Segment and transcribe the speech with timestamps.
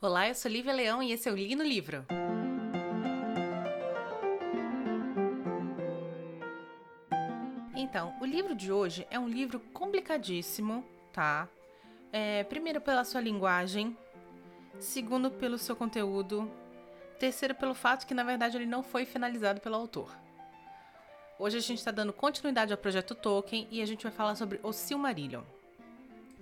[0.00, 2.06] Olá, eu sou Lívia Leão e esse é o Li no Livro.
[7.74, 11.48] Então, o livro de hoje é um livro complicadíssimo, tá?
[12.12, 13.98] É, primeiro pela sua linguagem,
[14.78, 16.48] segundo pelo seu conteúdo,
[17.18, 20.16] terceiro pelo fato que na verdade ele não foi finalizado pelo autor.
[21.40, 24.60] Hoje a gente está dando continuidade ao projeto Tolkien e a gente vai falar sobre
[24.62, 25.42] o Silmarillion.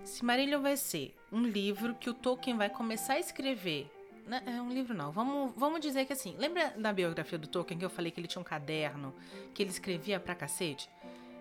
[0.06, 3.90] Silmarillion vai ser um livro que o Tolkien vai começar a escrever.
[4.26, 5.12] Não, é um livro não.
[5.12, 8.26] Vamos, vamos dizer que assim, lembra da biografia do Tolkien que eu falei que ele
[8.26, 9.14] tinha um caderno
[9.52, 10.88] que ele escrevia pra cacete?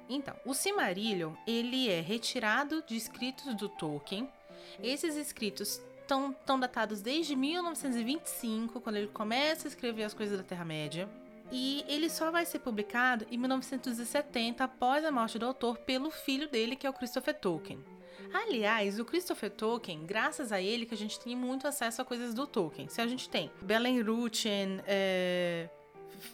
[0.08, 4.30] Então, o Silmarillion, ele é retirado de escritos do Tolkien.
[4.82, 11.10] Esses escritos estão datados desde 1925, quando ele começa a escrever as coisas da Terra-média.
[11.52, 16.48] E ele só vai ser publicado em 1970, após a morte do autor, pelo filho
[16.48, 17.84] dele, que é o Christopher Tolkien.
[18.34, 22.34] Aliás, o Christopher Tolkien, graças a ele que a gente tem muito acesso a coisas
[22.34, 22.88] do Tolkien.
[22.88, 25.70] Se a gente tem Belen Ruchen, é,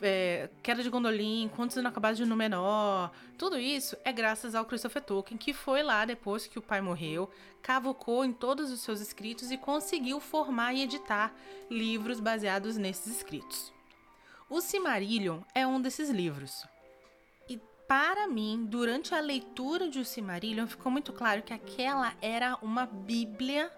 [0.02, 5.38] é, Queda de Gondolin, Contos Inacabados de Númenor, tudo isso é graças ao Christopher Tolkien,
[5.38, 7.30] que foi lá depois que o pai morreu,
[7.62, 11.34] cavocou em todos os seus escritos e conseguiu formar e editar
[11.70, 13.72] livros baseados nesses escritos.
[14.50, 16.66] O Cimarillion é um desses livros
[17.92, 22.86] para mim, durante a leitura de O Silmarillion, ficou muito claro que aquela era uma
[22.86, 23.70] bíblia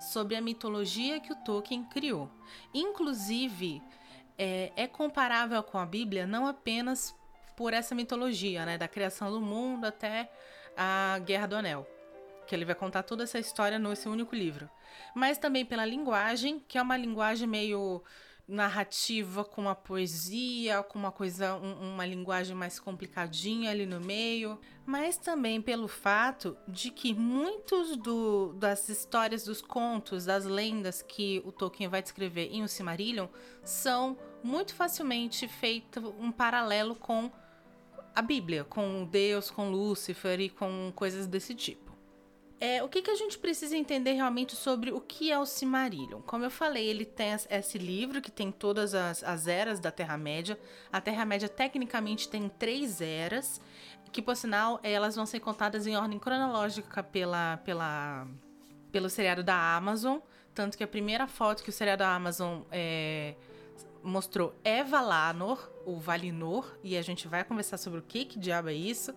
[0.00, 2.30] sobre a mitologia que o Tolkien criou.
[2.72, 3.82] Inclusive,
[4.38, 7.14] é, é comparável com a Bíblia não apenas
[7.54, 10.32] por essa mitologia, né, da criação do mundo até
[10.74, 11.86] a Guerra do Anel,
[12.46, 14.70] que ele vai contar toda essa história nesse único livro,
[15.14, 18.02] mas também pela linguagem, que é uma linguagem meio
[18.48, 24.58] narrativa com uma poesia, com uma coisa, um, uma linguagem mais complicadinha ali no meio,
[24.86, 31.42] mas também pelo fato de que muitos do, das histórias, dos contos, das lendas que
[31.44, 33.28] o Tolkien vai descrever em O Silmarillion
[33.62, 37.30] são muito facilmente feito um paralelo com
[38.14, 41.87] a Bíblia, com Deus, com Lúcifer e com coisas desse tipo.
[42.60, 46.20] É, o que, que a gente precisa entender realmente sobre o que é o Silmarillion?
[46.22, 50.58] Como eu falei, ele tem esse livro que tem todas as, as eras da Terra-média.
[50.92, 53.60] A Terra-média, tecnicamente, tem três eras,
[54.10, 58.26] que, por sinal, elas vão ser contadas em ordem cronológica pela, pela,
[58.90, 60.18] pelo seriado da Amazon.
[60.52, 63.36] Tanto que a primeira foto que o seriado da Amazon é,
[64.02, 68.68] mostrou é Valanor, o Valinor, e a gente vai conversar sobre o que, que diabo
[68.68, 69.14] é isso.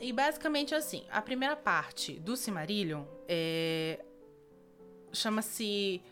[0.00, 4.02] E basicamente assim, a primeira parte do Cimarillion é,
[5.12, 6.02] chama-se.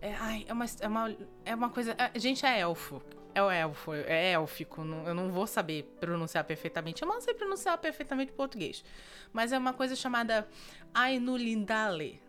[0.00, 1.16] É, ai, é uma, é uma,
[1.46, 1.96] é uma coisa.
[1.96, 3.02] É, gente, é elfo.
[3.34, 4.84] É o elfo, é élfico.
[4.84, 7.02] Não, eu não vou saber pronunciar perfeitamente.
[7.02, 8.84] Eu não sei pronunciar perfeitamente português.
[9.32, 10.46] Mas é uma coisa chamada
[10.92, 12.20] Ainulindale.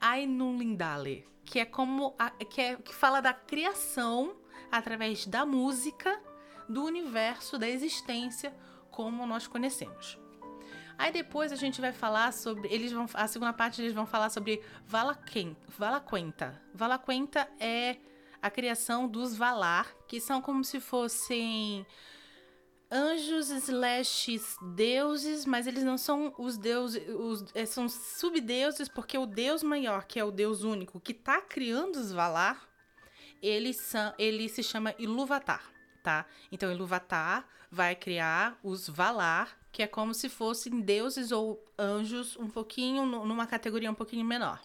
[0.00, 1.24] Ainulindale.
[1.44, 2.14] Que é como.
[2.18, 4.36] A, que, é, que fala da criação
[4.70, 6.20] através da música
[6.68, 8.52] do universo, da existência
[8.90, 10.21] como nós conhecemos.
[10.98, 12.68] Aí depois a gente vai falar sobre.
[12.72, 13.06] Eles vão.
[13.14, 16.60] A segunda parte eles vão falar sobre Valaquenta.
[16.74, 17.96] Valaquenta é
[18.40, 21.86] a criação dos Valar, que são como se fossem
[22.90, 24.38] anjos slash
[24.74, 30.04] deuses, mas eles não são os deuses, os, é, são subdeuses, porque o deus maior,
[30.04, 32.68] que é o deus único, que tá criando os Valar,
[33.40, 36.26] ele, são, ele se chama Ilúvatar, tá?
[36.50, 42.48] Então Ilúvatar vai criar os Valar, que é como se fossem deuses ou anjos um
[42.48, 44.60] pouquinho numa categoria um pouquinho menor.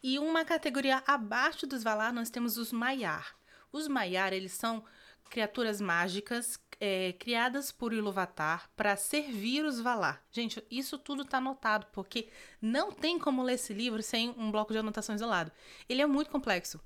[0.00, 3.34] E uma categoria abaixo dos Valar nós temos os Maiar.
[3.72, 4.84] Os Maiar, eles são
[5.28, 10.22] criaturas mágicas é, criadas por Iluvatar para servir os Valar.
[10.30, 12.28] Gente, isso tudo está anotado, porque
[12.60, 15.50] não tem como ler esse livro sem um bloco de anotações do lado.
[15.88, 16.80] Ele é muito complexo.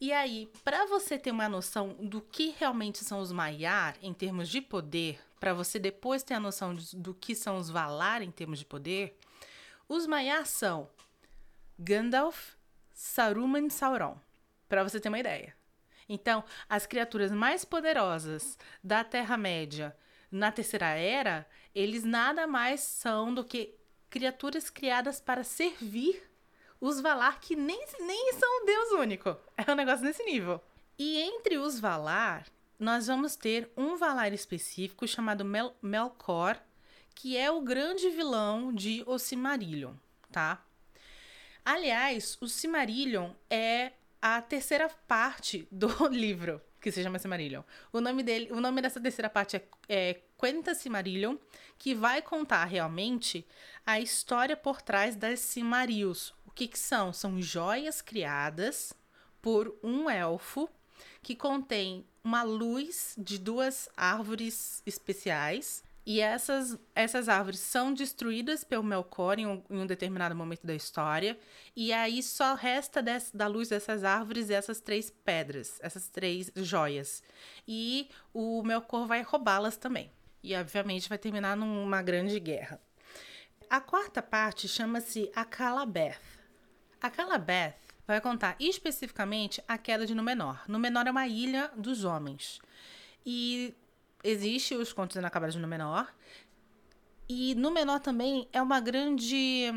[0.00, 4.48] E aí, para você ter uma noção do que realmente são os Maiar em termos
[4.48, 8.58] de poder, para você depois ter a noção do que são os Valar em termos
[8.58, 9.18] de poder,
[9.88, 10.88] os Maiar são
[11.78, 12.52] Gandalf,
[12.92, 14.16] Saruman e Sauron,
[14.68, 15.56] para você ter uma ideia.
[16.06, 19.96] Então, as criaturas mais poderosas da Terra-média
[20.30, 23.74] na Terceira Era, eles nada mais são do que
[24.10, 26.22] criaturas criadas para servir
[26.80, 29.36] os Valar, que nem, nem são o Deus único.
[29.56, 30.60] É um negócio nesse nível.
[30.98, 32.46] E entre os Valar,
[32.80, 36.58] nós vamos ter um Valar específico chamado Mel Melkor,
[37.14, 39.92] que é o grande vilão de O Silmarillion,
[40.32, 40.64] tá?
[41.62, 47.62] Aliás, o Silmarillion é a terceira parte do livro, que se chama Silmarillion.
[47.92, 51.36] O nome dele, o nome dessa terceira parte é, é Quenta Silmarillion,
[51.78, 53.46] que vai contar realmente
[53.84, 56.32] a história por trás das Silmarils.
[56.46, 57.12] O que, que são?
[57.12, 58.94] São joias criadas
[59.42, 60.66] por um elfo
[61.22, 65.82] que contém uma luz de duas árvores especiais.
[66.04, 70.74] E essas, essas árvores são destruídas pelo Melkor em um, em um determinado momento da
[70.74, 71.38] história.
[71.76, 77.22] E aí só resta des, da luz dessas árvores essas três pedras, essas três joias.
[77.68, 80.10] E o Melkor vai roubá-las também.
[80.42, 82.80] E obviamente vai terminar numa grande guerra.
[83.68, 86.18] A quarta parte chama-se A Calabeth.
[87.00, 87.76] A Calabeth
[88.10, 90.58] vai contar especificamente a queda de Númenor.
[90.68, 92.60] Númenor é uma ilha dos homens.
[93.24, 93.74] E
[94.24, 96.06] existe os contos inacabados de Númenor.
[97.28, 99.72] E Númenor também é uma grande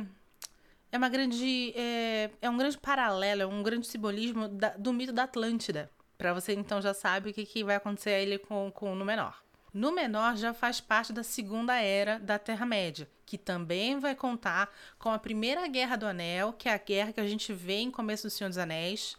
[0.91, 5.13] é uma grande é, é um grande paralelo, é um grande simbolismo da, do mito
[5.13, 5.91] da Atlântida.
[6.17, 9.42] Para você então já sabe o que, que vai acontecer a ele com com Númenor.
[9.73, 15.17] Númenor já faz parte da segunda era da Terra-média, que também vai contar com a
[15.17, 18.29] primeira Guerra do Anel, que é a guerra que a gente vê em começo do
[18.29, 19.17] Senhor dos Anéis,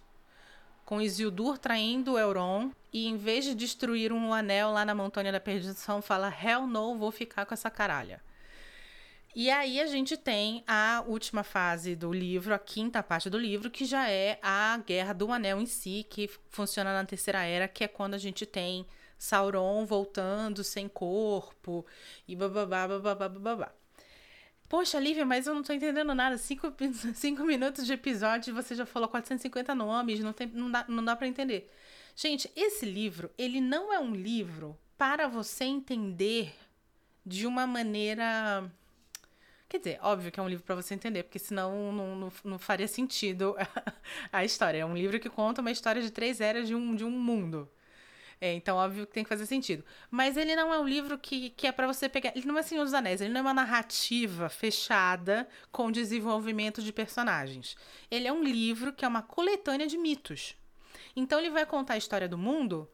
[0.85, 5.41] com Isildur traindo Euron, e em vez de destruir um anel lá na Montanha da
[5.41, 8.23] Perdição, fala: Hell no, vou ficar com essa caralha.
[9.35, 13.69] E aí a gente tem a última fase do livro, a quinta parte do livro,
[13.69, 17.83] que já é a Guerra do Anel em si, que funciona na Terceira Era, que
[17.83, 18.87] é quando a gente tem
[19.19, 21.85] Sauron voltando sem corpo
[22.27, 23.73] e bababá, bababá, bababá.
[24.69, 26.37] Poxa, Lívia, mas eu não tô entendendo nada.
[26.37, 26.73] Cinco,
[27.15, 31.05] cinco minutos de episódio e você já falou 450 nomes, não, tem, não dá, não
[31.05, 31.71] dá para entender.
[32.17, 36.55] Gente, esse livro, ele não é um livro para você entender
[37.27, 38.71] de uma maneira.
[39.69, 42.59] Quer dizer, óbvio que é um livro para você entender, porque senão não, não, não,
[42.59, 43.57] faria sentido
[44.33, 44.79] a história.
[44.79, 47.69] É um livro que conta uma história de três eras de um, de um mundo.
[48.41, 49.85] É, então, óbvio que tem que fazer sentido.
[50.11, 52.33] Mas ele não é um livro que, que é para você pegar.
[52.35, 56.93] Ele não é Senhor dos Anéis, ele não é uma narrativa fechada com desenvolvimento de
[56.93, 57.77] personagens.
[58.11, 60.55] Ele é um livro que é uma coletânea de mitos.
[61.17, 62.89] Então, ele vai contar a história do mundo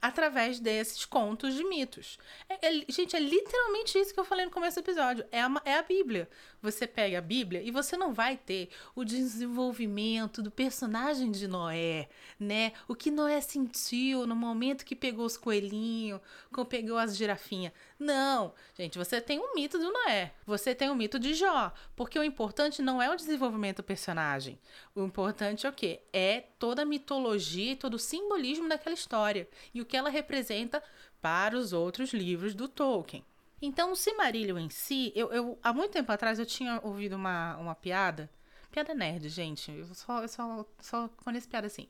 [0.00, 2.18] através desses contos de mitos.
[2.48, 5.24] É, é, gente, é literalmente isso que eu falei no começo do episódio.
[5.30, 6.28] É a, é a Bíblia.
[6.62, 12.08] Você pega a Bíblia e você não vai ter o desenvolvimento do personagem de Noé,
[12.38, 12.72] né?
[12.88, 16.20] O que Noé sentiu no momento que pegou os coelhinhos,
[16.52, 17.72] quando pegou as girafinhas.
[17.98, 22.18] Não, gente, você tem um mito do Noé, você tem um mito de Jó, porque
[22.18, 24.58] o importante não é o desenvolvimento do personagem.
[24.94, 26.00] O importante é o quê?
[26.12, 29.48] É toda a mitologia e todo o simbolismo daquela história.
[29.72, 30.82] E o que ela representa
[31.22, 33.24] para os outros livros do Tolkien.
[33.62, 37.56] Então, o Silmarillion em si, eu, eu há muito tempo atrás eu tinha ouvido uma,
[37.56, 38.28] uma piada,
[38.70, 41.88] piada nerd, gente, eu só, eu só, só conheço piada assim,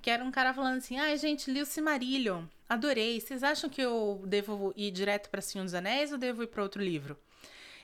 [0.00, 3.68] que era um cara falando assim, ai, ah, gente, li o Silmarillion, adorei, vocês acham
[3.68, 7.18] que eu devo ir direto para Senhor dos Anéis ou devo ir para outro livro?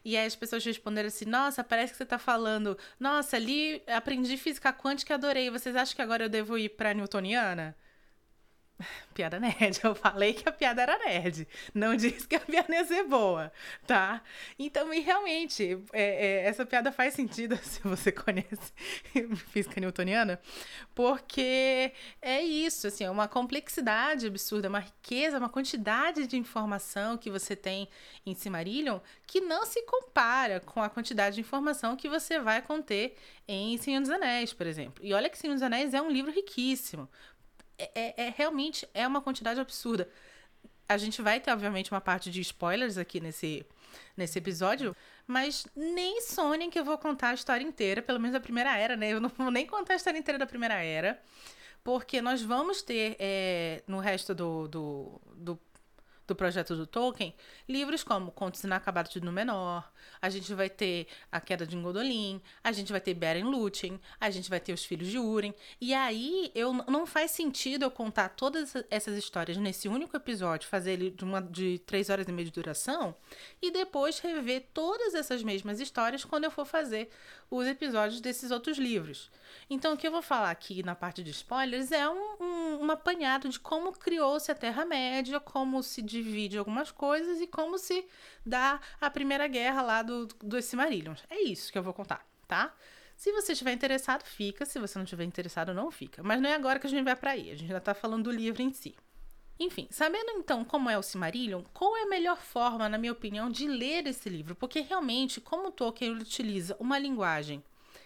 [0.04, 2.76] E aí as pessoas responderam assim: Nossa, parece que você tá falando.
[3.00, 5.48] Nossa, ali aprendi física quântica e adorei.
[5.48, 7.74] Vocês acham que agora eu devo ir pra Newtoniana?
[9.14, 9.80] Piada nerd.
[9.82, 11.46] Eu falei que a piada era nerd.
[11.72, 13.52] Não disse que a piada ia ser boa,
[13.86, 14.22] tá?
[14.58, 18.72] Então, e realmente, é, é, essa piada faz sentido se você conhece
[19.50, 20.40] física newtoniana,
[20.94, 27.30] porque é isso, assim, é uma complexidade absurda, uma riqueza, uma quantidade de informação que
[27.30, 27.88] você tem
[28.26, 33.16] em Silmarillion que não se compara com a quantidade de informação que você vai conter
[33.48, 35.04] em Senhor dos Anéis, por exemplo.
[35.04, 37.08] E olha que Senhor dos Anéis é um livro riquíssimo.
[37.78, 40.08] É, é, é, realmente é uma quantidade absurda.
[40.88, 43.66] A gente vai ter, obviamente, uma parte de spoilers aqui nesse,
[44.16, 44.94] nesse episódio,
[45.26, 49.10] mas nem que eu vou contar a história inteira, pelo menos a primeira era, né?
[49.10, 51.20] Eu não vou nem contar a história inteira da primeira era,
[51.82, 55.58] porque nós vamos ter é, no resto do, do, do
[56.26, 57.34] do projeto do Tolkien,
[57.68, 59.84] livros como Contos Inacabados de Númenor,
[60.20, 64.30] a gente vai ter A Queda de Gondolin, a gente vai ter Beren Lúthien, a
[64.30, 68.30] gente vai ter Os Filhos de Urim, e aí eu não faz sentido eu contar
[68.30, 72.46] todas essas histórias nesse único episódio, fazer ele de, uma, de três horas e meia
[72.46, 73.14] de duração,
[73.60, 77.10] e depois rever todas essas mesmas histórias quando eu for fazer
[77.50, 79.30] os episódios desses outros livros.
[79.68, 82.90] Então, o que eu vou falar aqui na parte de spoilers é um, um, um
[82.90, 88.04] apanhado de como criou-se a Terra-média, como se divide algumas coisas e como se
[88.44, 91.14] dá a primeira guerra lá do, dos Silmarillion.
[91.30, 92.74] É isso que eu vou contar, tá?
[93.16, 94.66] Se você estiver interessado, fica.
[94.66, 96.22] Se você não estiver interessado, não fica.
[96.22, 97.50] Mas não é agora que a gente vai para aí.
[97.50, 98.94] A gente já está falando do livro em si.
[99.58, 103.50] Enfim, sabendo então como é o Silmarillion, qual é a melhor forma, na minha opinião,
[103.50, 104.54] de ler esse livro?
[104.54, 107.62] Porque realmente, como Tolkien utiliza uma linguagem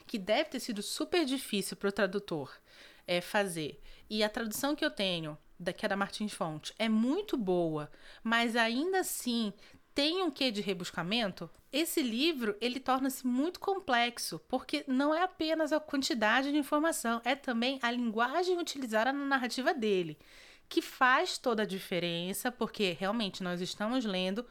[0.06, 2.52] que deve ter sido super difícil para o tradutor
[3.06, 6.88] é, fazer, e a tradução que eu tenho, da, que é da Martins Fonte, é
[6.88, 7.90] muito boa,
[8.22, 9.52] mas ainda assim
[9.94, 15.72] tem um quê de rebuscamento, esse livro ele torna-se muito complexo, porque não é apenas
[15.72, 20.16] a quantidade de informação, é também a linguagem utilizada na narrativa dele,
[20.68, 24.44] que faz toda a diferença, porque realmente nós estamos lendo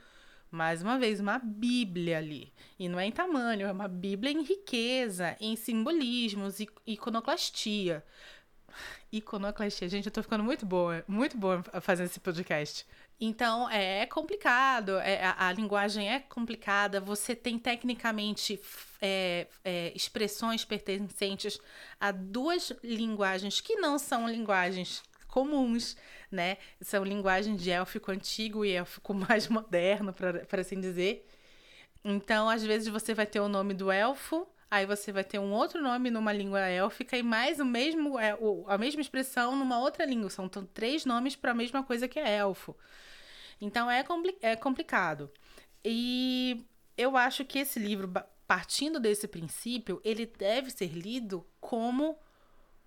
[0.50, 2.51] mais uma vez, uma Bíblia ali.
[2.79, 8.03] E não é em tamanho, é uma Bíblia em riqueza, em simbolismos, e iconoclastia.
[9.12, 12.86] Iconoclastia, gente, eu tô ficando muito boa, muito boa fazendo esse podcast.
[13.19, 18.59] Então, é complicado, é, a, a linguagem é complicada, você tem tecnicamente
[19.01, 21.59] é, é, expressões pertencentes
[22.00, 25.01] a duas linguagens que não são linguagens
[25.38, 25.96] comuns,
[26.32, 26.58] né?
[26.82, 31.27] São linguagens de élfico antigo e élfico mais moderno, para assim dizer.
[32.03, 35.51] Então, às vezes, você vai ter o nome do elfo, aí você vai ter um
[35.51, 40.06] outro nome numa língua élfica e mais o mesmo, é, a mesma expressão numa outra
[40.06, 40.32] língua.
[40.32, 42.75] São três nomes para a mesma coisa que é elfo.
[43.62, 45.29] Então, é, compli é complicado.
[45.86, 46.65] E
[46.98, 48.12] eu acho que esse livro,
[48.48, 52.17] partindo desse princípio, ele deve ser lido como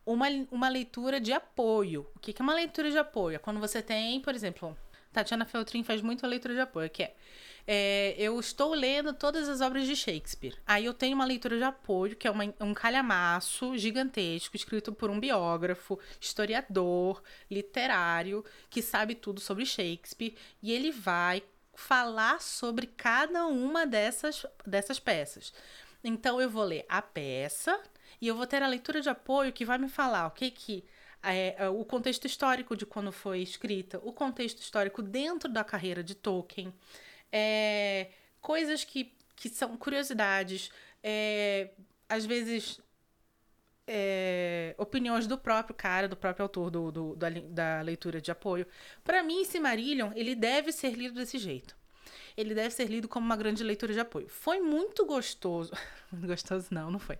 [0.04, 2.06] uma, uma leitura de apoio.
[2.14, 3.36] O que é uma leitura de apoio?
[3.36, 4.76] É quando você tem, por exemplo,
[5.12, 7.14] Tatiana Feltrin faz muito a leitura de apoio, que é,
[7.66, 10.56] é, eu estou lendo todas as obras de Shakespeare.
[10.66, 15.10] Aí eu tenho uma leitura de apoio, que é uma, um calhamaço gigantesco, escrito por
[15.10, 21.42] um biógrafo, historiador, literário, que sabe tudo sobre Shakespeare, e ele vai
[21.74, 25.52] falar sobre cada uma dessas, dessas peças.
[26.04, 27.78] Então eu vou ler a peça,
[28.20, 30.84] e eu vou ter a leitura de apoio que vai me falar o que que
[31.22, 36.02] é, é, o contexto histórico de quando foi escrita, o contexto histórico dentro da carreira
[36.02, 36.72] de Tolkien,
[37.30, 38.08] é,
[38.40, 40.70] coisas que, que são curiosidades,
[41.02, 41.70] é,
[42.08, 42.80] às vezes
[43.86, 48.66] é, opiniões do próprio cara, do próprio autor do, do da, da leitura de apoio.
[49.04, 51.79] Para mim, Silmarillion, ele deve ser lido desse jeito
[52.40, 54.28] ele deve ser lido como uma grande leitura de apoio.
[54.28, 55.72] Foi muito gostoso.
[56.12, 57.18] gostoso não, não foi.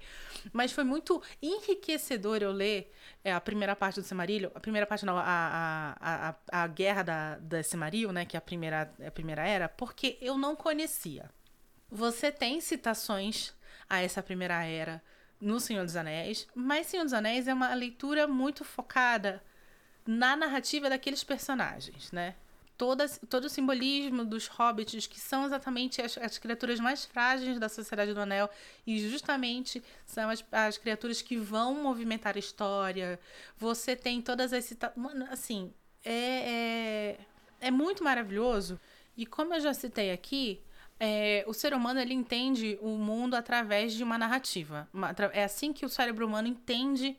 [0.53, 4.51] Mas foi muito enriquecedor eu ler é, a primeira parte do Semarilho.
[4.55, 8.25] A primeira parte não, a, a, a, a guerra da, da Semarilho, né?
[8.25, 11.31] Que é a primeira, a primeira era, porque eu não conhecia.
[11.91, 13.53] Você tem citações
[13.89, 15.03] a essa primeira era
[15.41, 19.43] no Senhor dos Anéis, mas Senhor dos Anéis é uma leitura muito focada
[20.07, 22.37] na narrativa daqueles personagens, né?
[22.81, 27.69] Todas, todo o simbolismo dos hobbits, que são exatamente as, as, criaturas mais frágeis da
[27.69, 28.49] Sociedade do Anel,
[28.87, 33.21] e justamente são as, as criaturas que vão movimentar a história.
[33.59, 35.29] Você tem todas as citações.
[35.31, 35.71] Assim,
[36.03, 37.19] é,
[37.61, 38.81] é, é, muito maravilhoso.
[39.15, 40.63] E como eu já citei aqui,
[40.99, 44.89] é, o ser humano ele entende o mundo através de uma narrativa.
[44.91, 47.15] Uma, é assim que o cérebro humano entende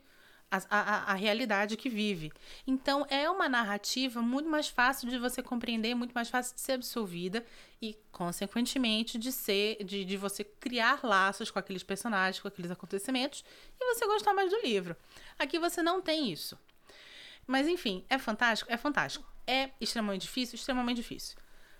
[0.52, 2.32] a, a, a, realidade que vive.
[2.68, 6.74] Então, é uma narrativa muito mais fácil de você compreender, muito mais fácil de ser
[6.74, 7.46] absorvida
[7.82, 13.46] e, consequentemente, de ser, de, de você criar laços com aqueles personagens, com aqueles acontecimentos
[13.80, 14.96] e você gostar mais do livro.
[15.40, 16.60] Aqui você não tem isso.
[17.48, 18.72] Mas, enfim, é fantástico?
[18.72, 19.26] É fantástico.
[19.48, 20.56] É extremamente difícil?
[20.56, 21.38] Extremamente difícil.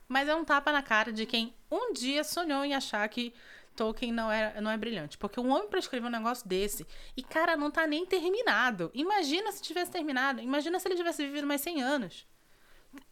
[0.08, 3.34] Mas é um tapa na cara de quem um dia sonhou em achar que
[3.76, 5.18] Tolkien não é, não é brilhante.
[5.18, 6.86] Porque um homem para escrever um negócio desse,
[7.16, 8.92] e cara, não tá nem terminado.
[8.94, 10.42] Imagina se tivesse terminado.
[10.42, 12.28] Imagina se ele tivesse vivido mais 100 anos.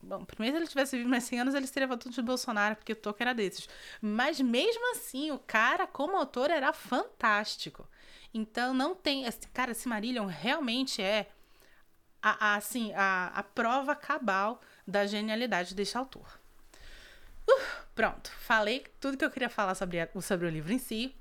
[0.01, 2.93] Bom, primeiro se ele tivesse vivido mais 100 anos, ele seria voto de Bolsonaro, porque
[2.93, 3.67] o Tolkien era desses.
[4.01, 7.87] Mas mesmo assim, o cara, como autor, era fantástico.
[8.33, 9.25] Então não tem.
[9.53, 11.29] Cara, esse Marillion realmente é
[12.21, 16.39] a, a assim, a, a prova cabal da genialidade desse autor.
[17.49, 17.61] Uh,
[17.95, 21.15] pronto, falei tudo que eu queria falar sobre, a, sobre o livro em si.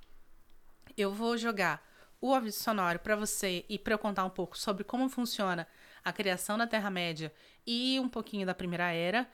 [0.97, 1.87] Eu vou jogar
[2.21, 5.67] o aviso sonoro para você e para eu contar um pouco sobre como funciona
[6.05, 7.33] a criação da Terra-média
[7.67, 9.29] e um pouquinho da Primeira Era.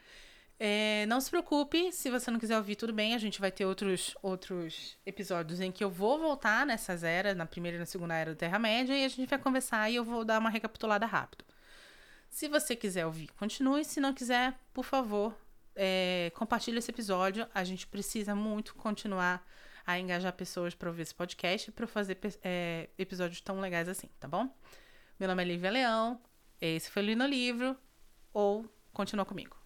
[0.59, 3.15] É, não se preocupe, se você não quiser ouvir, tudo bem.
[3.15, 7.47] A gente vai ter outros, outros episódios em que eu vou voltar nessas eras, na
[7.47, 10.25] primeira e na segunda era da Terra-média, e a gente vai conversar e eu vou
[10.25, 11.45] dar uma recapitulada rápido.
[12.31, 13.85] Se você quiser ouvir, continue.
[13.85, 15.35] Se não quiser, por favor,
[15.77, 17.47] é, compartilhe esse episódio.
[17.55, 19.47] A gente precisa muito continuar
[19.87, 24.09] a engajar pessoas para ouvir esse podcast e para fazer é, episódios tão legais assim,
[24.19, 24.49] tá bom?
[25.19, 26.21] Meu nome é Lívia Leão.
[26.61, 27.77] Esse foi o Lino Livro.
[28.33, 29.57] Ou continua comigo.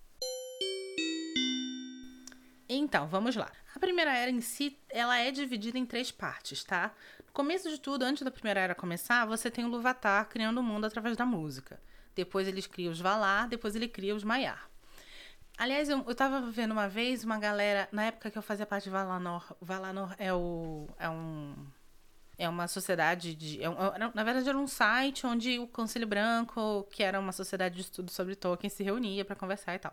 [2.69, 3.51] Então, vamos lá.
[3.75, 6.93] A primeira era em si, ela é dividida em três partes, tá?
[7.27, 10.63] No começo de tudo, antes da primeira era começar, você tem o Luvatar criando o
[10.63, 11.81] mundo através da música.
[12.15, 14.69] Depois eles criam os Valar, depois ele cria os Maiar.
[15.59, 18.85] Aliás, eu, eu tava vendo uma vez uma galera, na época que eu fazia parte
[18.85, 20.89] de Valanor, Valanor é o.
[20.99, 21.55] é um.
[22.39, 23.61] É uma sociedade de.
[23.61, 23.75] É um,
[24.15, 28.13] na verdade, era um site onde o Conselho Branco, que era uma sociedade de estudo
[28.13, 29.93] sobre Tolkien, se reunia para conversar e tal.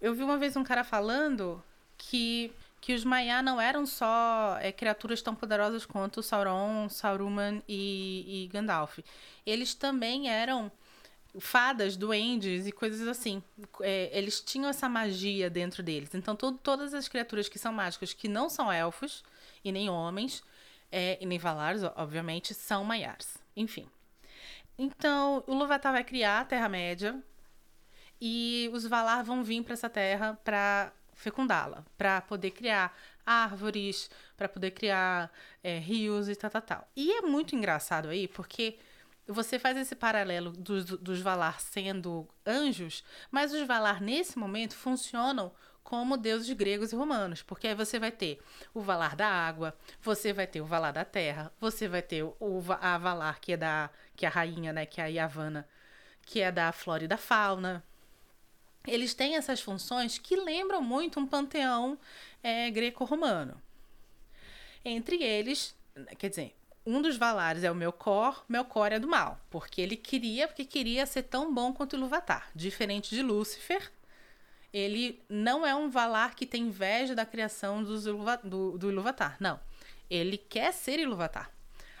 [0.00, 1.60] Eu vi uma vez um cara falando
[1.98, 8.44] que que os Maiar não eram só é, criaturas tão poderosas quanto Sauron, Saruman e,
[8.44, 8.98] e Gandalf.
[9.46, 10.70] Eles também eram
[11.38, 13.42] fadas, duendes e coisas assim.
[13.80, 16.14] É, eles tinham essa magia dentro deles.
[16.14, 19.24] Então, to todas as criaturas que são mágicas, que não são elfos
[19.64, 20.42] e nem homens,
[20.90, 23.36] é, e nem Valares, obviamente, são Maiars.
[23.56, 23.88] Enfim.
[24.78, 27.22] Então, o Luvatar vai criar a Terra-média
[28.20, 34.48] e os Valar vão vir para essa terra para fecundá-la, para poder criar árvores, para
[34.48, 35.30] poder criar
[35.62, 36.88] é, rios e tal, tal, tal.
[36.96, 38.78] E é muito engraçado aí, porque
[39.26, 45.52] você faz esse paralelo dos, dos Valar sendo anjos, mas os Valar nesse momento funcionam
[45.82, 48.40] como deuses gregos e romanos, porque aí você vai ter
[48.72, 52.62] o Valar da água, você vai ter o Valar da terra, você vai ter o,
[52.80, 55.68] a Valar que é da que é a rainha, né, que é a Yavanna,
[56.22, 57.84] que é da flora e da fauna,
[58.86, 61.98] eles têm essas funções que lembram muito um panteão
[62.42, 63.60] é, greco-romano.
[64.84, 65.74] Entre eles,
[66.18, 66.54] quer dizer,
[66.86, 71.06] um dos Valares é o Melkor, Melkor é do mal, porque ele queria, porque queria
[71.06, 72.50] ser tão bom quanto Ilúvatar.
[72.54, 73.90] Diferente de Lúcifer,
[74.72, 79.58] ele não é um Valar que tem inveja da criação dos do, do Ilúvatar, não.
[80.10, 81.50] Ele quer ser Ilúvatar.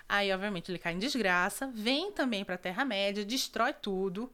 [0.06, 4.30] Aí, obviamente, ele cai em desgraça, vem também para a Terra-média, destrói tudo,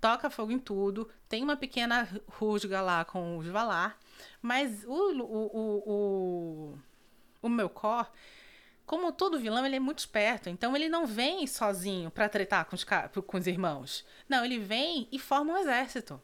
[0.00, 3.98] toca fogo em tudo, tem uma pequena rusga lá com os Valar,
[4.40, 6.78] mas o, o, o, o,
[7.42, 8.08] o Melkor,
[8.88, 12.74] como todo vilão, ele é muito esperto, então ele não vem sozinho para tretar com
[12.74, 14.02] os, com os irmãos.
[14.26, 16.18] Não, ele vem e forma um exército.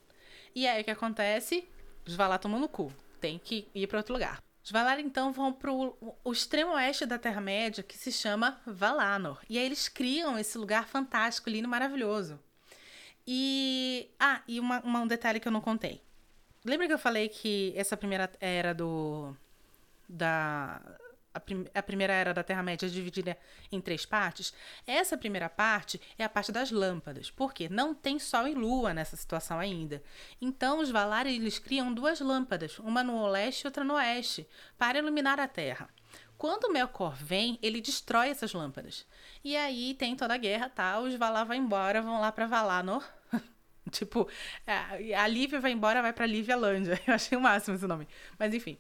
[0.55, 1.69] E aí o que acontece?
[2.07, 2.91] Os Valar tomam no cu,
[3.21, 4.43] tem que ir para outro lugar.
[4.65, 9.43] Os Valar então vão para o extremo oeste da Terra-média, que se chama Valanor.
[9.47, 12.41] E aí eles criam esse lugar fantástico, lindo, maravilhoso.
[13.27, 14.09] E.
[14.19, 16.01] Ah, e uma, uma, um detalhe que eu não contei.
[16.65, 19.37] Lembra que eu falei que essa primeira era do.
[20.09, 20.81] Da.
[21.35, 23.37] A, prim, a primeira era da Terra-média é dividida
[23.71, 24.55] em três partes.
[24.87, 27.31] Essa primeira parte é a parte das lâmpadas.
[27.31, 27.69] Por quê?
[27.69, 30.03] Não tem Sol e Lua nessa situação ainda.
[30.41, 34.99] Então, os Valar eles criam duas lâmpadas, uma no leste e outra no oeste, para
[34.99, 35.89] iluminar a Terra.
[36.37, 39.07] Quando Melkor vem, ele destrói essas lâmpadas.
[39.43, 40.99] E aí tem toda a guerra, tá?
[40.99, 43.05] Os Valar vão embora, vão lá pra Valanor.
[43.91, 44.29] tipo,
[44.67, 47.01] é, a Lívia vai embora, vai pra Lívia Lândia.
[47.07, 48.07] Eu achei o máximo esse nome.
[48.39, 48.77] Mas enfim.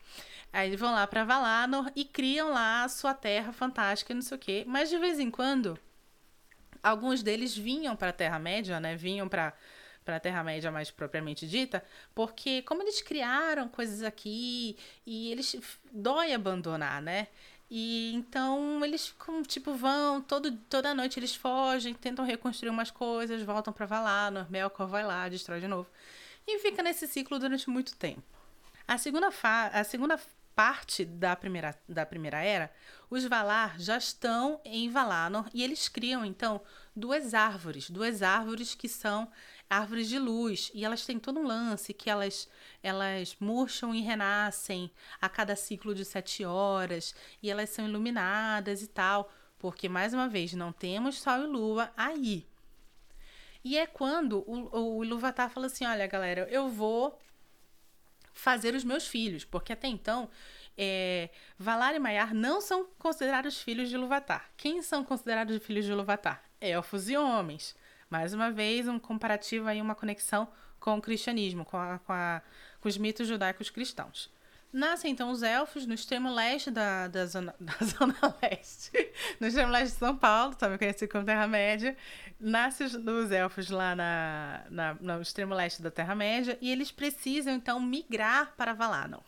[0.55, 4.23] Aí eles vão lá pra Valanor e criam lá a sua terra fantástica e não
[4.23, 4.64] sei o quê.
[4.69, 5.77] Mas de vez em quando,
[6.81, 8.95] alguns deles vinham pra Terra-média, né?
[8.95, 9.53] Vinham pra
[10.05, 11.83] para a Terra-média mais propriamente dita,
[12.14, 15.57] porque como eles criaram coisas aqui e eles
[15.90, 17.29] dói abandonar, né?
[17.71, 19.14] E então eles
[19.49, 24.87] tipo vão todo, toda noite eles fogem, tentam reconstruir umas coisas, voltam para Valar, Melkor
[24.87, 25.88] vai lá, destrói de novo.
[26.47, 28.23] E fica nesse ciclo durante muito tempo.
[28.87, 30.19] A segunda, fa a segunda
[30.55, 32.71] parte da primeira, da primeira era,
[33.11, 36.61] os Valar já estão em Valanor e eles criam então
[36.95, 39.31] duas árvores, duas árvores que são
[39.69, 42.49] árvores de luz e elas têm todo um lance que elas
[42.83, 44.90] elas murcham e renascem
[45.21, 50.29] a cada ciclo de sete horas e elas são iluminadas e tal, porque mais uma
[50.29, 52.47] vez não temos sol e lua aí.
[53.64, 57.19] E é quando o, o Ilúvatar fala assim: olha, galera, eu vou
[58.35, 60.29] fazer os meus filhos, porque até então
[60.77, 64.51] é, Valar e Maiar não são considerados filhos de Ilúvatar.
[64.57, 66.42] Quem são considerados filhos de Ilúvatar?
[66.61, 67.77] Elfos e homens.
[68.11, 72.42] Mais uma vez, um comparativo aí, uma conexão com o cristianismo, com, a, com, a,
[72.81, 74.31] com os mitos judaicos cristãos.
[74.75, 78.91] Nascem então os elfos no extremo leste da, da, zona, da zona leste,
[79.39, 81.97] no extremo leste de São Paulo, também conhecido como Terra-média.
[82.41, 87.55] Nascem os, os elfos lá na, na, no extremo leste da Terra-média e eles precisam
[87.55, 89.23] então migrar para Valanor,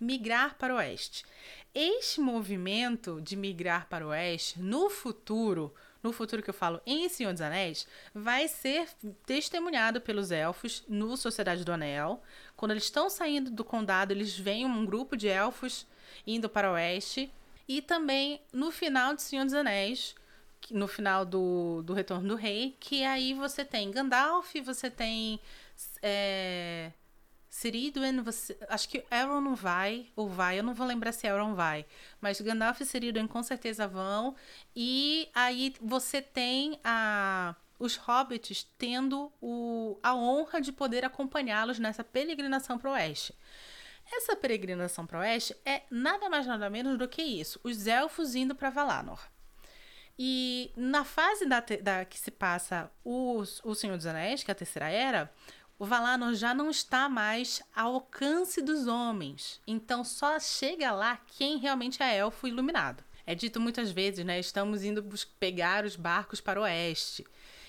[0.00, 1.24] migrar para o oeste.
[1.72, 5.72] Este movimento de migrar para o oeste, no futuro,
[6.08, 8.88] no futuro que eu falo em Senhor dos Anéis, vai ser
[9.26, 12.22] testemunhado pelos elfos no Sociedade do Anel.
[12.56, 15.86] Quando eles estão saindo do condado, eles veem um grupo de elfos
[16.26, 17.30] indo para o oeste.
[17.68, 20.14] E também no final de Senhor dos Anéis,
[20.70, 25.38] no final do, do Retorno do Rei, que aí você tem Gandalf, você tem.
[26.02, 26.90] É,
[27.50, 31.54] Ciriduan, você, acho que Elrond não vai, ou vai, eu não vou lembrar se Elrond
[31.54, 31.86] vai,
[32.20, 34.34] mas Gandalf e Ciriduan com certeza vão,
[34.76, 42.04] e aí você tem a, os hobbits tendo o, a honra de poder acompanhá-los nessa
[42.04, 43.34] peregrinação para o oeste.
[44.10, 48.34] Essa peregrinação para o oeste é nada mais nada menos do que isso, os elfos
[48.34, 49.20] indo para Valanor.
[50.18, 54.52] E na fase da, da que se passa o, o Senhor dos Anéis, que é
[54.52, 55.32] a terceira era,
[55.78, 59.60] o Valanor já não está mais ao alcance dos homens.
[59.66, 63.04] Então só chega lá quem realmente é elfo iluminado.
[63.24, 64.40] É dito muitas vezes, né?
[64.40, 65.06] Estamos indo
[65.38, 67.24] pegar os barcos para o oeste.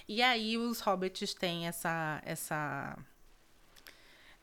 [0.08, 2.98] E aí os hobbits têm essa essa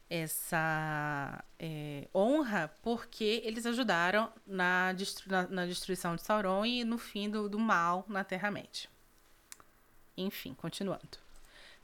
[0.08, 6.96] essa é, honra porque eles ajudaram na, destru na, na, destruição de Sauron e no
[6.96, 8.88] fim do, do mal na Terra-média.
[10.16, 11.25] Enfim, continuando.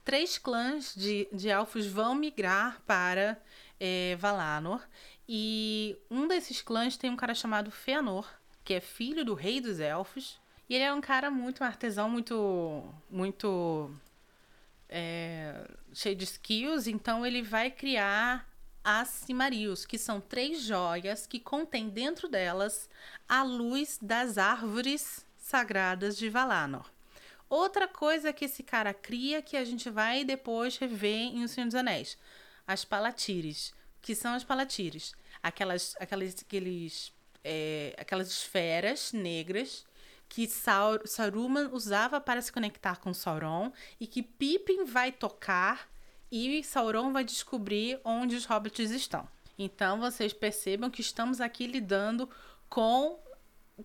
[0.03, 3.41] Três clãs de, de elfos vão migrar para
[3.79, 4.81] é, Valanor
[5.27, 8.27] e um desses clãs tem um cara chamado Feanor,
[8.63, 10.39] que é filho do rei dos elfos.
[10.69, 13.91] E ele é um cara muito um artesão, muito, muito
[14.89, 18.47] é, cheio de skills, então ele vai criar
[18.83, 22.89] as Cimarios, que são três joias que contêm dentro delas
[23.27, 26.92] a luz das árvores sagradas de Valanor.
[27.55, 31.67] Outra coisa que esse cara cria que a gente vai depois rever em O Senhor
[31.67, 32.17] dos Anéis,
[32.65, 35.13] as palatires, que são as palatires,
[35.43, 37.13] aquelas, aquelas, aqueles,
[37.43, 39.85] é, aquelas esferas negras
[40.27, 45.87] que Saruman usava para se conectar com Sauron e que Pippin vai tocar
[46.31, 49.27] e Sauron vai descobrir onde os hobbits estão.
[49.59, 52.27] Então vocês percebam que estamos aqui lidando
[52.67, 53.21] com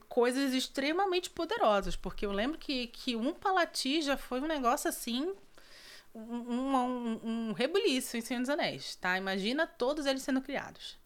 [0.09, 5.33] coisas extremamente poderosas, porque eu lembro que, que um Palati já foi um negócio assim,
[6.14, 9.16] um, um, um rebuliço em Senhor dos Anéis, tá?
[9.16, 10.98] Imagina todos eles sendo criados.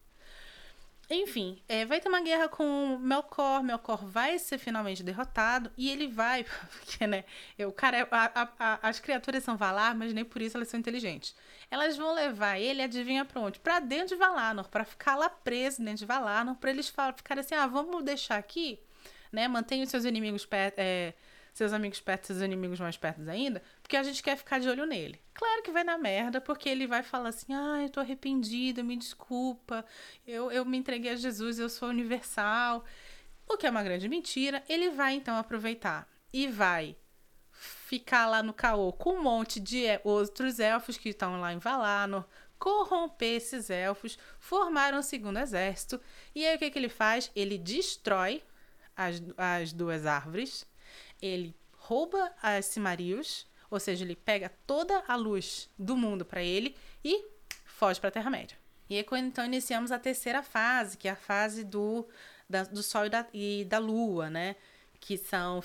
[1.13, 3.61] Enfim, é, vai ter uma guerra com Melkor.
[3.61, 5.71] Melkor vai ser finalmente derrotado.
[5.77, 6.43] E ele vai.
[6.73, 7.23] Porque, né?
[7.59, 8.07] O cara.
[8.09, 11.35] A, a, as criaturas são Valar, mas nem por isso elas são inteligentes.
[11.69, 13.59] Elas vão levar ele, adivinha pra onde?
[13.59, 14.67] Pra dentro de Valanor.
[14.69, 16.55] Pra ficar lá preso dentro de Valanor.
[16.55, 18.79] Pra eles ficarem assim: ah, vamos deixar aqui.
[19.31, 19.47] Né?
[19.47, 20.47] Mantenha os seus inimigos.
[20.51, 21.13] É,
[21.53, 24.85] seus amigos perto, seus inimigos mais perto ainda, porque a gente quer ficar de olho
[24.85, 25.21] nele.
[25.33, 28.97] Claro que vai dar merda, porque ele vai falar assim: ah, eu tô arrependido, me
[28.97, 29.85] desculpa,
[30.25, 32.83] eu, eu me entreguei a Jesus, eu sou universal.
[33.47, 34.63] O que é uma grande mentira.
[34.67, 36.97] Ele vai então aproveitar e vai
[37.51, 42.25] ficar lá no caô com um monte de outros elfos que estão lá em Valanor,
[42.57, 46.01] corromper esses elfos, formar um segundo exército.
[46.33, 47.29] E aí o que, que ele faz?
[47.35, 48.41] Ele destrói
[48.95, 50.65] as, as duas árvores
[51.23, 56.75] ele rouba as Cimarios, ou seja, ele pega toda a luz do mundo para ele
[57.03, 57.25] e
[57.65, 58.57] foge para a Terra-média.
[58.89, 62.05] E aí, quando então iniciamos a terceira fase, que é a fase do,
[62.49, 64.57] da, do Sol e da, e da Lua, né?
[64.99, 65.61] Que são.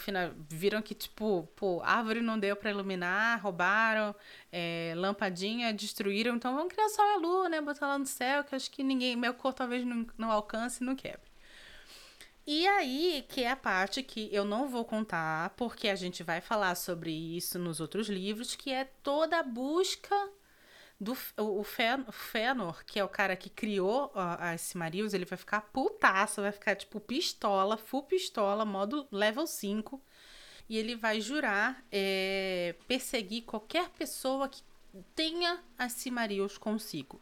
[0.48, 4.14] Viram que, tipo, pô, árvore não deu para iluminar, roubaram,
[4.52, 6.36] é, lampadinha, destruíram.
[6.36, 7.60] Então vamos criar Sol e a Lua, né?
[7.60, 9.16] Botar lá no céu, que acho que ninguém.
[9.16, 11.28] Meu corpo talvez não, não alcance não quebre.
[12.50, 16.40] E aí, que é a parte que eu não vou contar, porque a gente vai
[16.40, 20.16] falar sobre isso nos outros livros, que é toda a busca
[20.98, 21.62] do o, o
[22.10, 26.74] Fëanor, que é o cara que criou as Silmarils, ele vai ficar putaço, vai ficar
[26.74, 30.00] tipo pistola, full pistola, modo level 5.
[30.70, 34.62] E ele vai jurar é, perseguir qualquer pessoa que
[35.14, 37.20] tenha as Silmarils consigo.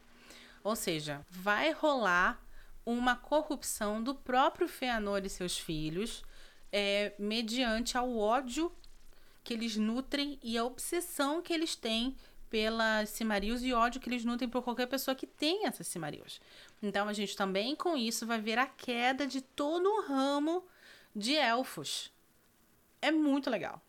[0.63, 2.46] Ou seja, vai rolar
[2.87, 6.23] uma corrupção do próprio Feanor e seus filhos,
[6.73, 8.73] é, mediante ao ódio
[9.43, 12.17] que eles nutrem e a obsessão que eles têm
[12.49, 16.41] pelas Cimarios e ódio que eles nutrem por qualquer pessoa que tenha essas Cimarios.
[16.83, 20.65] Então a gente também com isso vai ver a queda de todo o ramo
[21.15, 22.13] de elfos.
[23.03, 23.83] É muito legal.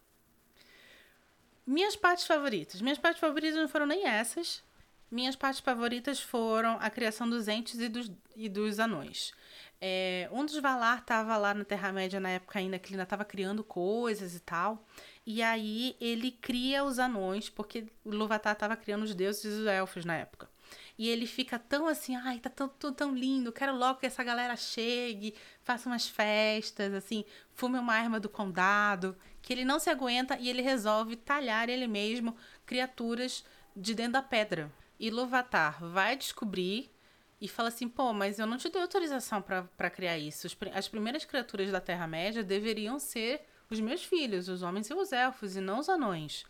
[1.65, 2.81] Minhas partes favoritas.
[2.81, 4.63] Minhas partes favoritas não foram nem essas.
[5.09, 9.31] Minhas partes favoritas foram a criação dos entes e dos, e dos anões.
[9.79, 13.23] É, um dos Valar estava lá na Terra-média na época ainda que ele ainda estava
[13.23, 14.85] criando coisas e tal.
[15.25, 20.03] E aí ele cria os anões, porque Luvatar estava criando os deuses e os elfos
[20.03, 20.49] na época.
[20.97, 24.23] E ele fica tão assim, ai, tá tão, tão, tão lindo, quero logo que essa
[24.23, 29.89] galera chegue, faça umas festas, assim, fume uma arma do condado, que ele não se
[29.89, 34.71] aguenta e ele resolve talhar ele mesmo criaturas de dentro da pedra.
[34.99, 36.91] E Luvatar vai descobrir
[37.39, 40.47] e fala assim: pô, mas eu não te dei autorização para criar isso.
[40.73, 45.55] As primeiras criaturas da Terra-média deveriam ser os meus filhos, os homens e os elfos,
[45.55, 46.45] e não os anões.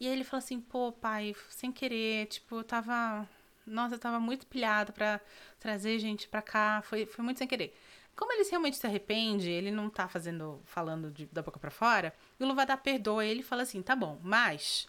[0.00, 3.28] E aí ele fala assim: pô, pai, sem querer, tipo, eu tava.
[3.66, 5.20] Nossa, eu tava muito pilhado para
[5.58, 7.74] trazer gente pra cá, foi, foi muito sem querer.
[8.14, 12.14] Como ele realmente se arrepende, ele não tá fazendo, falando de, da boca para fora,
[12.38, 14.86] e o Luvadar perdoa ele e fala assim: tá bom, mas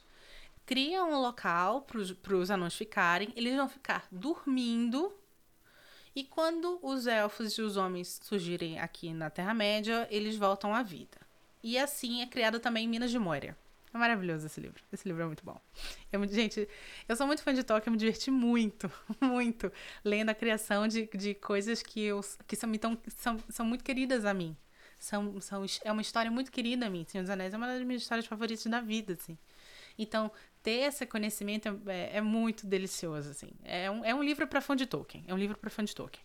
[0.66, 5.14] cria um local para os anões ficarem, eles vão ficar dormindo.
[6.16, 11.18] E quando os elfos e os homens surgirem aqui na Terra-média, eles voltam à vida.
[11.62, 13.56] E assim é criado também Minas de Moria.
[13.94, 14.84] É maravilhoso esse livro.
[14.92, 15.60] Esse livro é muito bom.
[16.12, 16.68] Eu, gente,
[17.08, 19.72] eu sou muito fã de Tolkien, eu me diverti muito, muito,
[20.04, 24.26] lendo a criação de, de coisas que, eu, que são, então, são, são muito queridas
[24.26, 24.56] a mim.
[25.00, 27.06] São, são, é uma história muito querida a mim.
[27.08, 29.38] Senhor dos Anéis é uma das minhas histórias favoritas da vida, assim.
[29.98, 30.32] Então,
[30.62, 33.50] ter esse conhecimento é, é muito delicioso, assim.
[33.64, 35.24] É um, é um livro para fã de Tolkien.
[35.28, 36.24] É um livro para fã de Tolkien.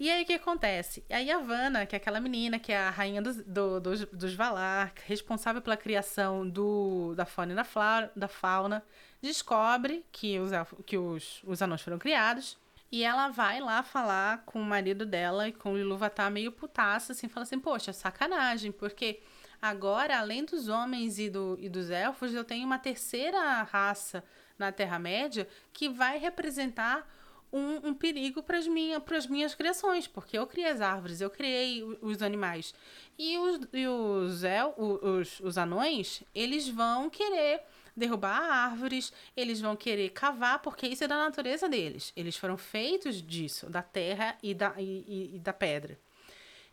[0.00, 1.04] E aí o que acontece?
[1.10, 4.34] Aí a Vanna, que é aquela menina que é a rainha dos, do, dos, dos
[4.34, 8.82] Valar, responsável pela criação do, da fauna e da, da fauna,
[9.20, 10.52] descobre que, os,
[10.86, 12.56] que os, os anões foram criados.
[12.90, 17.12] E ela vai lá falar com o marido dela e com o Iluvatar meio putaça,
[17.12, 19.20] assim, fala assim, poxa, sacanagem, porque
[19.60, 24.24] agora, além dos homens e, do, e dos elfos, eu tenho uma terceira raça
[24.58, 27.08] na Terra-média que vai representar
[27.52, 31.82] um, um perigo para as minha, minhas criações, porque eu criei as árvores, eu criei
[32.00, 32.74] os animais.
[33.18, 37.62] E os, e os, el, os, os anões, eles vão querer
[37.96, 42.12] derrubar árvores, eles vão querer cavar, porque isso é da natureza deles.
[42.16, 45.98] Eles foram feitos disso, da terra e da, e, e da pedra.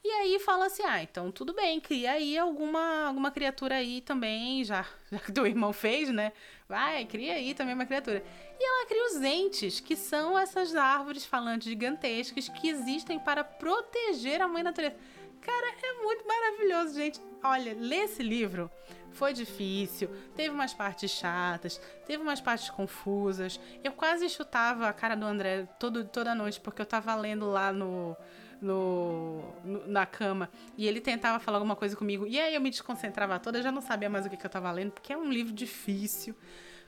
[0.08, 4.64] E aí fala assim: ah, então tudo bem, cria aí alguma, alguma criatura aí também,
[4.64, 6.32] já, já que teu irmão fez, né?
[6.66, 8.24] Vai, cria aí também uma criatura.
[8.58, 14.42] E ela cria os entes, que são essas árvores falantes gigantescas que existem para proteger
[14.42, 14.96] a mãe natureza.
[15.42, 17.20] Cara, é muito maravilhoso, gente.
[17.44, 18.72] Olha, ler esse livro
[19.12, 23.60] foi difícil, teve umas partes chatas, teve umas partes confusas.
[23.84, 27.74] Eu quase chutava a cara do André todo, toda noite, porque eu tava lendo lá
[27.74, 28.16] no,
[28.62, 32.70] no, no, na cama e ele tentava falar alguma coisa comigo e aí eu me
[32.70, 35.30] desconcentrava toda, já não sabia mais o que, que eu tava lendo, porque é um
[35.30, 36.36] livro difícil.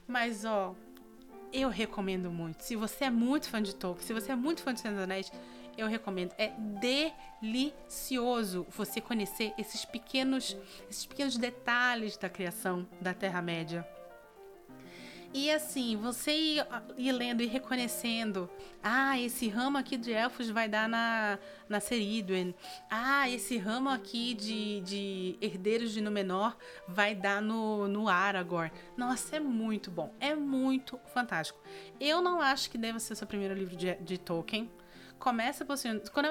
[0.06, 0.74] Mas, ó,
[1.52, 2.62] eu recomendo muito.
[2.62, 5.30] Se você é muito fã de Tolkien, se você é muito fã de Senhor Anéis,
[5.76, 6.34] eu recomendo.
[6.36, 6.52] É
[7.40, 10.56] delicioso você conhecer esses pequenos,
[10.90, 13.86] esses pequenos detalhes da criação da Terra-média.
[15.32, 16.66] E assim, você ir,
[16.98, 18.50] ir, lendo e reconhecendo.
[18.82, 21.38] Ah, esse ramo aqui de elfos vai dar na,
[21.68, 22.52] na Ceridwen.
[22.90, 26.56] Ah, esse ramo aqui de, de herdeiros de Númenor
[26.88, 28.72] vai dar no, no Aragorn.
[28.96, 30.12] Nossa, é muito bom.
[30.18, 31.60] É muito fantástico.
[32.00, 34.68] Eu não acho que deva ser o seu primeiro livro de, de Tolkien.
[35.20, 35.76] Começa por,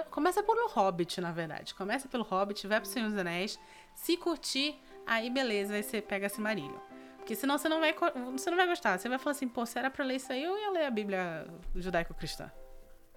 [0.10, 1.74] começa pelo Hobbit, na verdade.
[1.74, 3.58] Começa pelo Hobbit, vai pro Senhor dos Anéis.
[3.96, 6.89] Se curtir, aí beleza, aí você pega Silmarillion.
[7.30, 7.94] Porque senão você não vai,
[8.32, 8.98] você não vai gostar.
[8.98, 10.90] Você vai falar assim, pô, se era pra ler isso aí, eu ia ler a
[10.90, 12.52] Bíblia judaico-cristã.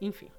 [0.02, 0.30] Enfim.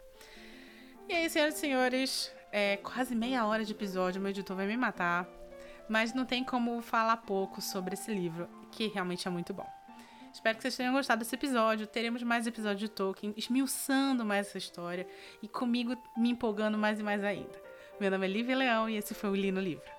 [1.09, 4.77] E aí, senhoras e senhores, é quase meia hora de episódio, meu editor vai me
[4.77, 5.27] matar.
[5.89, 9.67] Mas não tem como falar pouco sobre esse livro, que realmente é muito bom.
[10.31, 11.87] Espero que vocês tenham gostado desse episódio.
[11.87, 15.07] Teremos mais episódios de Tolkien, esmiuçando mais essa história
[15.41, 17.59] e comigo me empolgando mais e mais ainda.
[17.99, 19.91] Meu nome é Lívia Leão e esse foi o Lino Livro.